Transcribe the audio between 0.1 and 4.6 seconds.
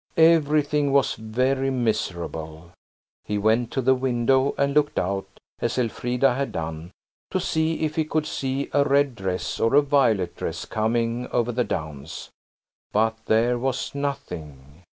Everything was very miserable. He went to the window